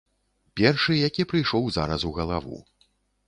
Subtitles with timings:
[0.59, 2.57] Першы, які прыйшоў зараз у галаву.